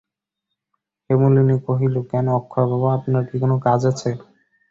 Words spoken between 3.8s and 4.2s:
আছে?